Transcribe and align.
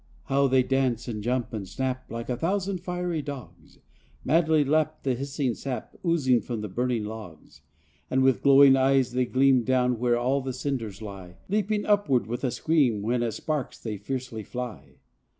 54 0.23 0.35
How 0.35 0.47
they 0.47 0.63
dance 0.63 1.07
and 1.07 1.21
jump 1.21 1.53
and 1.53 1.69
snap 1.69 2.09
Like 2.09 2.27
a 2.27 2.35
thousand 2.35 2.79
fiery 2.79 3.21
dogs; 3.21 3.77
Madly 4.25 4.63
lap 4.63 5.03
the 5.03 5.13
hissing 5.13 5.53
sap 5.53 5.95
Oozing 6.03 6.41
from 6.41 6.61
the 6.61 6.67
burning 6.67 7.05
logs; 7.05 7.61
And 8.09 8.23
with 8.23 8.41
glowing 8.41 8.75
eyes 8.75 9.11
they 9.11 9.25
gleam 9.27 9.63
Down 9.63 9.99
where 9.99 10.17
all 10.17 10.41
the 10.41 10.53
cinders 10.53 11.03
lie, 11.03 11.37
Leaping 11.49 11.85
upward 11.85 12.25
with 12.25 12.43
a 12.43 12.49
scream 12.49 13.03
When 13.03 13.21
as 13.21 13.35
sparks 13.35 13.77
they 13.79 13.97
fiercely 13.99 14.41
fly. 14.41 14.95